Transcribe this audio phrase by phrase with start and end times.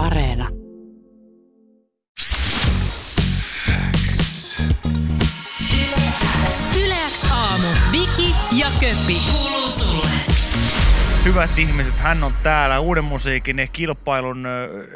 [0.00, 0.48] Areena.
[6.76, 7.68] Yleäks aamu.
[7.92, 9.49] Viki ja Köppi.
[11.30, 14.46] Hyvät ihmiset, hän on täällä Uuden musiikin kilpailun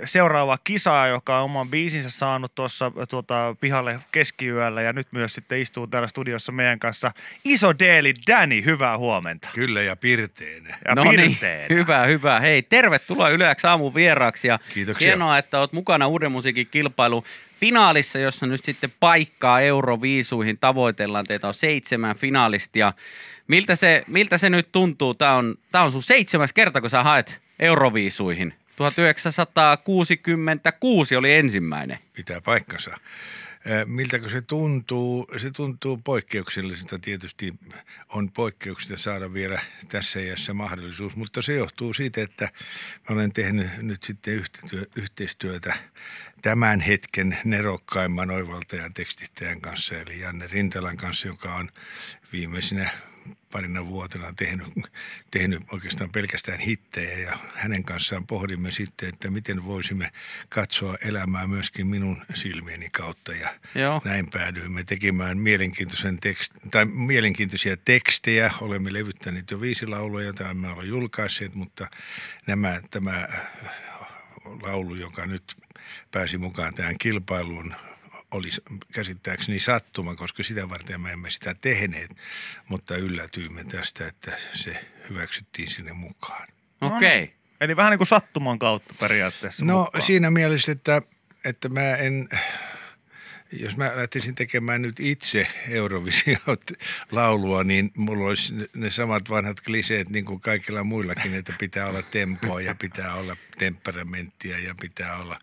[0.04, 5.60] seuraava kisa, joka on oman biisinsä saanut tuossa tuota, pihalle keskiyöllä ja nyt myös sitten
[5.60, 7.12] istuu täällä studiossa meidän kanssa.
[7.44, 9.48] Iso Deeli Danny, hyvää huomenta.
[9.54, 10.78] Kyllä ja pirteänä.
[10.88, 11.38] Ja no niin,
[11.70, 12.40] hyvä, hyvä.
[12.40, 15.08] Hei, tervetuloa Yleäksi aamun vieraaksi ja Kiitoksia.
[15.08, 17.24] hienoa, että oot mukana Uuden musiikin kilpailu
[17.60, 21.26] finaalissa, jossa nyt sitten paikkaa Euroviisuihin tavoitellaan.
[21.26, 22.92] Teitä on seitsemän finalistia.
[23.48, 25.14] Miltä se, miltä se nyt tuntuu?
[25.14, 28.54] Tämä on, tämä on sun seitsemäs kerta, kun sä haet Euroviisuihin.
[28.76, 31.98] 1966 oli ensimmäinen.
[32.12, 32.96] Pitää paikkansa.
[33.70, 35.26] Äh, Miltäkö se tuntuu?
[35.38, 36.98] Se tuntuu poikkeukselliselta.
[36.98, 37.54] Tietysti
[38.08, 42.48] on poikkeuksista saada vielä tässä iässä mahdollisuus, mutta se johtuu siitä, että
[43.10, 45.76] olen tehnyt nyt sitten yhteistyö- yhteistyötä
[46.42, 51.68] tämän hetken nerokkaimman oivaltajan tekstittäjän kanssa, eli Janne Rintalan kanssa, joka on
[52.32, 52.90] viimeisinä
[53.54, 54.66] parina vuotena tehnyt,
[55.30, 60.12] tehnyt oikeastaan pelkästään hittejä ja hänen kanssaan pohdimme sitten, että miten voisimme
[60.48, 64.02] katsoa elämää myöskin minun silmieni kautta ja Joo.
[64.04, 68.50] näin päädyimme tekemään mielenkiintoisen tekst, tai mielenkiintoisia tekstejä.
[68.60, 71.90] Olemme levyttäneet jo viisi laulua, joita emme ole julkaisseet, mutta
[72.46, 73.28] nämä, tämä
[74.62, 75.56] laulu, joka nyt
[76.10, 77.74] pääsi mukaan tähän kilpailuun,
[78.34, 78.48] oli
[78.92, 82.16] käsittääkseni sattuma, koska sitä varten me emme sitä tehneet,
[82.68, 86.48] mutta yllätyimme tästä, että se hyväksyttiin sinne mukaan.
[86.80, 87.22] Okei.
[87.22, 87.34] Okay.
[87.60, 90.02] Eli vähän niin kuin sattuman kautta periaatteessa No mukaan.
[90.02, 91.02] siinä mielessä, että,
[91.44, 92.28] että mä en,
[93.60, 100.08] jos mä lähtisin tekemään nyt itse Eurovisio-laulua, niin mulla olisi ne- ne samat vanhat kliseet
[100.08, 105.38] niin kuin kaikilla muillakin, että pitää olla tempoa ja pitää olla temperamenttia ja pitää olla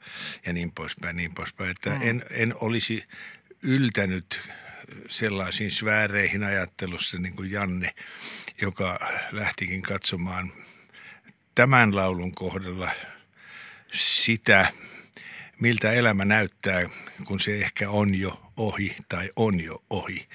[0.45, 1.70] ja niin poispäin, niin poispäin.
[1.72, 2.00] Että mm.
[2.02, 3.04] en, en olisi
[3.62, 4.42] yltänyt
[5.09, 7.93] sellaisiin sfääreihin ajattelussa niin kuin Janne,
[8.61, 8.99] joka
[9.32, 10.52] lähtikin katsomaan
[11.55, 12.92] tämän laulun kohdalla
[13.93, 14.67] sitä,
[15.61, 16.89] miltä elämä näyttää,
[17.26, 20.27] kun se ehkä on jo ohi tai on jo ohi.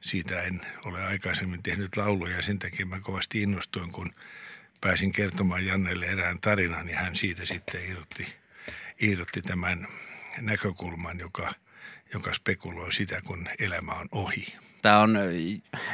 [0.00, 4.10] Siitä en ole aikaisemmin tehnyt lauluja ja sen takia mä kovasti innostuin, kun
[4.80, 8.26] pääsin kertomaan Jannelle erään tarinan ja hän siitä sitten irrotti,
[9.00, 9.86] irrotti tämän
[10.40, 11.52] näkökulman, joka,
[12.14, 14.46] joka spekuloi sitä, kun elämä on ohi.
[14.82, 15.30] Tämä on ö,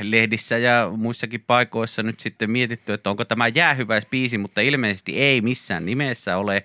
[0.01, 5.87] lehdissä ja muissakin paikoissa nyt sitten mietitty, että onko tämä jäähyväispiisi, mutta ilmeisesti ei missään
[5.87, 6.65] nimessä ole.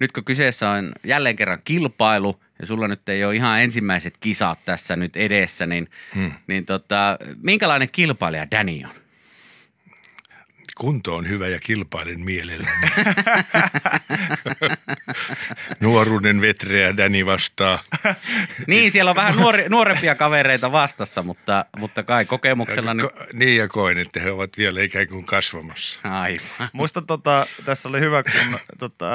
[0.00, 4.58] Nyt kun kyseessä on jälleen kerran kilpailu ja sulla nyt ei ole ihan ensimmäiset kisat
[4.64, 6.32] tässä nyt edessä, niin, hmm.
[6.46, 8.90] niin tota, minkälainen kilpailija Danny on?
[10.78, 12.70] Kunto on hyvä ja kilpailen mielelläni.
[15.80, 17.78] Nuoruuden vetreä Dani vastaa.
[18.66, 23.04] Niin, siellä on vähän nuori, nuorempia kavereita vastassa, mutta, mutta kai kokemuksella nyt...
[23.04, 26.00] Ko- niin ja koen, että he ovat vielä ikään kuin kasvamassa.
[26.02, 26.68] Aivan.
[26.72, 29.06] Musta tota, tässä oli hyvä, kun tota,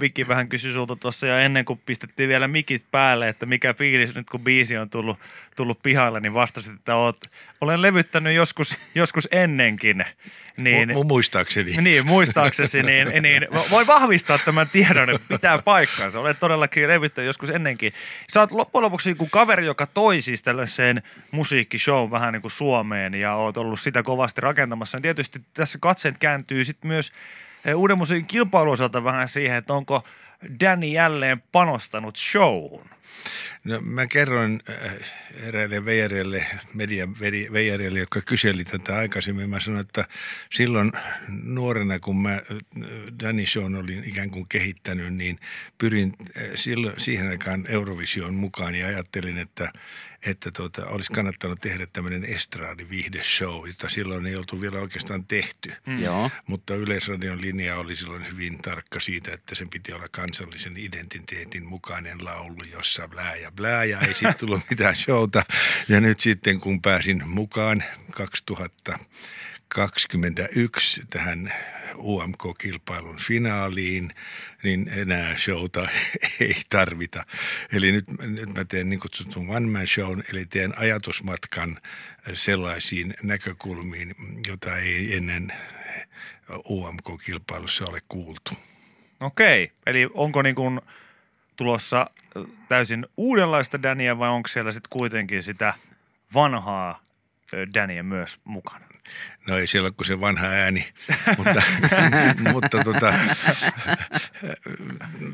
[0.00, 4.14] Viki vähän kysyi sulta tuossa ja ennen kuin pistettiin vielä mikit päälle, että mikä fiilis
[4.14, 5.18] nyt kun biisi on tullut,
[5.56, 7.30] tullut pihalle, niin vastasit, että oot,
[7.60, 10.04] olen levyttänyt joskus, joskus ennenkin.
[10.56, 11.76] Niin, Mu- muistaakseni.
[11.80, 16.20] niin, muistaaksesi, niin, niin voi vahvistaa tämän tiedon, että pitää paikkaansa.
[16.20, 17.92] Olet todellakin levyttänyt joskus ennenkin.
[18.32, 22.52] Sä oot loppujen lopuksi niin kuin kaveri, joka toi siis tällaiseen musiikkishow vähän niin kuin
[22.52, 24.98] Suomeen ja oot ollut sitä kovasti rakentamassa.
[24.98, 27.12] Ja tietysti tässä katseet kääntyy sitten myös
[27.64, 30.04] eh, uuden musiikin kilpailun osalta vähän siihen, että onko
[30.60, 32.94] Danny jälleen panostanut showhun.
[33.64, 34.94] No, mä kerroin äh,
[35.48, 37.16] eräille veijareille, median
[37.52, 39.50] veijareille, jotka kyseli tätä aikaisemmin.
[39.50, 40.04] Mä sanoin, että
[40.52, 40.92] silloin
[41.42, 42.40] nuorena, kun mä äh,
[43.22, 45.38] Danny Shown olin ikään kuin kehittänyt, niin
[45.78, 49.72] pyrin äh, silloin, siihen aikaan Eurovision mukaan ja ajattelin, että
[50.26, 55.72] että tuota, olisi kannattanut tehdä tämmöinen estraadiviihdeshow, jota silloin ei oltu vielä oikeastaan tehty.
[55.86, 56.02] Mm.
[56.02, 56.30] Joo.
[56.46, 62.24] Mutta Yleisradion linja oli silloin hyvin tarkka siitä, että sen piti olla kansallisen identiteetin mukainen
[62.24, 65.42] laulu, jossa blää ja blää ja ei sitten tullut mitään showta.
[65.88, 67.84] Ja nyt sitten kun pääsin mukaan
[69.68, 71.52] 2021 tähän
[71.96, 74.14] UMK-kilpailun finaaliin,
[74.62, 75.88] niin enää showta
[76.40, 77.24] ei tarvita.
[77.72, 81.78] Eli nyt, nyt mä teen niin kutsutun one man show, eli teen ajatusmatkan
[82.34, 84.14] sellaisiin näkökulmiin,
[84.48, 85.52] jota ei ennen
[86.68, 88.50] UMK-kilpailussa ole kuultu.
[89.20, 90.80] Okei, eli onko niin kuin
[91.56, 92.10] tulossa
[92.68, 95.74] täysin uudenlaista Dania vai onko siellä sitten kuitenkin sitä
[96.34, 97.04] vanhaa
[97.52, 98.86] ö, Dania myös mukana?
[99.46, 100.92] No ei siellä kuin se vanha ääni,
[101.38, 101.62] mutta,
[102.52, 103.12] mutta tota,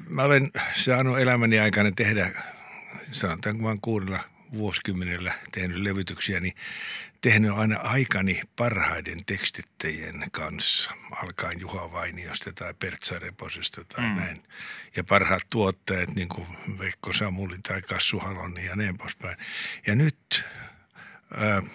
[0.08, 2.30] mä olen saanut elämäni aikana tehdä,
[3.12, 4.18] sanotaanko vaan kuudella
[4.52, 6.54] vuosikymmenellä tehnyt levytyksiä, niin
[7.20, 10.90] tehnyt aina aikani parhaiden tekstittäjien kanssa,
[11.22, 14.16] alkaen Juha Vainiosta tai Pertsa Reposesta tai mm.
[14.16, 14.42] näin.
[14.96, 16.46] Ja parhaat tuottajat, niin kuin
[16.78, 19.36] Veikko Samuli tai Kassu Haloni ja näin poispäin.
[19.86, 20.44] Ja nyt
[21.38, 21.70] äh,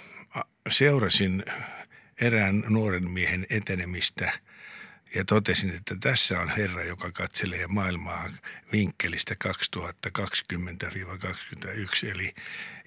[0.69, 1.43] seurasin
[2.21, 4.31] erään nuoren miehen etenemistä–
[5.15, 8.29] ja totesin, että tässä on Herra, joka katselee maailmaa
[8.71, 9.35] vinkkelistä
[9.77, 9.79] 2020-2021,
[12.11, 12.33] eli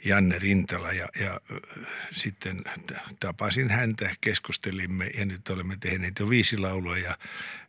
[0.04, 0.92] Janne Rintala.
[0.92, 1.40] Ja, ja
[2.12, 2.64] sitten
[3.20, 7.18] tapasin häntä, keskustelimme ja nyt olemme tehneet jo viisi laulua ja,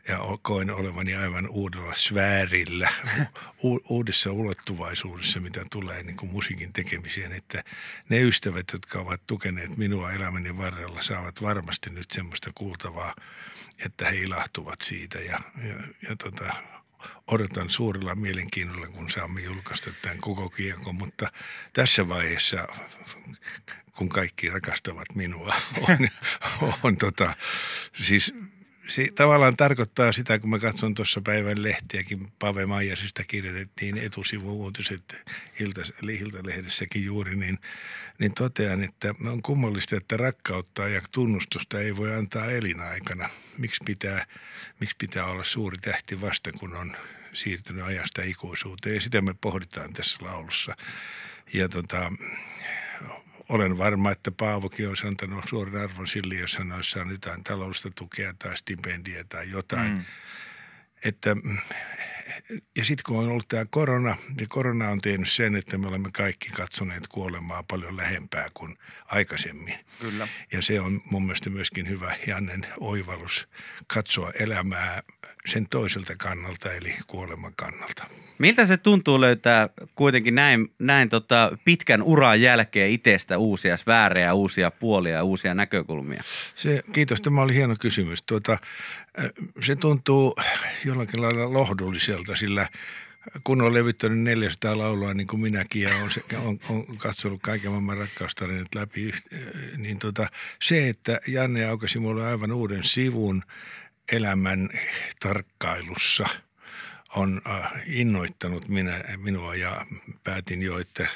[0.09, 2.89] ja koin olevani aivan uudella sfäärillä,
[3.63, 7.31] u, uudessa ulottuvaisuudessa, mitä tulee niin kuin musiikin tekemiseen.
[7.31, 7.63] Että
[8.09, 13.15] ne ystävät, jotka ovat tukeneet minua elämäni varrella, saavat varmasti nyt semmoista kuultavaa–
[13.85, 15.75] että he ilahtuvat siitä ja, ja,
[16.09, 16.53] ja tota,
[17.27, 21.31] odotan suurella mielenkiinnolla, kun saamme julkaista tämän koko kiekon, mutta
[21.73, 22.67] tässä vaiheessa,
[23.93, 25.55] kun kaikki rakastavat minua,
[25.89, 26.07] on,
[26.83, 27.35] on tota,
[28.03, 28.33] siis
[28.89, 35.17] se tavallaan tarkoittaa sitä, kun mä katson tuossa päivän lehtiäkin, Pave Maijasista kirjoitettiin etusivu-uutiset
[35.59, 35.81] Hilta,
[36.19, 37.59] Hilta-lehdessäkin juuri, niin,
[38.19, 43.29] niin totean, että on kummallista, että rakkautta ja tunnustusta ei voi antaa elinaikana.
[43.57, 44.25] Miksi pitää,
[44.79, 46.95] miksi pitää olla suuri tähti vasta, kun on
[47.33, 48.95] siirtynyt ajasta ikuisuuteen?
[48.95, 50.75] Ja sitä me pohditaan tässä laulussa.
[51.53, 52.11] Ja tota,
[53.49, 57.89] olen varma, että Paavokin olisi antanut suoran arvon sille, jos hän olisi saanut jotain taloudellista
[57.95, 59.91] tukea tai stipendiä tai jotain.
[59.91, 60.03] Mm.
[61.05, 61.35] Että,
[62.77, 66.09] ja sitten kun on ollut tämä korona, niin korona on tehnyt sen, että me olemme
[66.13, 69.75] kaikki katsoneet kuolemaa paljon lähempää kuin aikaisemmin.
[69.99, 70.27] Kyllä.
[70.51, 73.47] Ja se on mun mielestä myöskin hyvä Jannen oivallus
[73.93, 75.03] katsoa elämää
[75.45, 78.05] sen toiselta kannalta, eli kuoleman kannalta.
[78.37, 84.71] Miltä se tuntuu löytää kuitenkin näin, näin tota pitkän uran jälkeen itsestä uusia sfäärejä, uusia
[84.71, 86.23] puolia ja uusia näkökulmia?
[86.55, 88.23] Se, kiitos, tämä oli hieno kysymys.
[88.23, 88.57] Tuota,
[89.61, 90.35] se tuntuu
[90.85, 92.67] jollakin lailla lohdulliselta, sillä
[93.43, 97.97] kun on levyttänyt 400 laulua niin kuin minäkin ja on, on, on katsonut kaiken maailman
[97.97, 99.11] rakkaustarinat läpi,
[99.77, 100.27] niin tota,
[100.61, 103.43] se, että Janne aukasi mulle aivan uuden sivun
[104.11, 104.69] elämän
[105.19, 106.25] tarkkailussa–
[107.15, 109.85] on äh, innoittanut minä, minua ja
[110.23, 111.07] päätin jo, että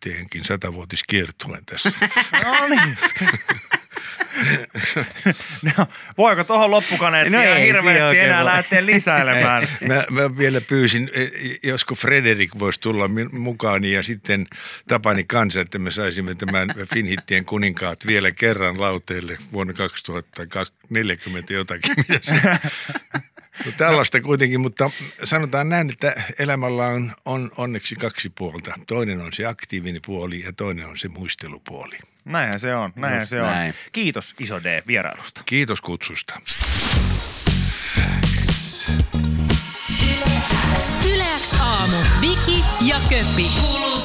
[0.00, 1.92] teenkin satavuotiskiertueen tässä.
[2.44, 2.98] no niin.
[5.62, 5.86] No,
[6.18, 8.44] voiko tuohon loppukaneettiin no ei, hirveästi enää voi.
[8.44, 9.68] lähteä lisäilemään?
[9.88, 11.26] Mä, mä vielä pyysin, e,
[11.68, 14.46] josko Frederik voisi tulla mukaan ja sitten
[14.88, 21.94] Tapani kanssa, että me saisimme tämän Finhittien kuninkaat vielä kerran lauteille vuonna 2040 jotakin.
[23.66, 24.90] No tällaista kuitenkin, mutta
[25.24, 28.74] sanotaan näin, että elämällä on, on onneksi kaksi puolta.
[28.86, 31.98] Toinen on se aktiivinen puoli ja toinen on se muistelupuoli.
[32.24, 33.68] Näinhän se on, näinhän Just se näin.
[33.68, 33.74] on.
[33.92, 35.42] Kiitos Iso D vierailusta.
[35.46, 36.40] Kiitos kutsusta.
[41.14, 41.96] Yleäks aamu.
[42.20, 43.50] Viki ja Köppi.
[43.60, 43.98] Kuuluu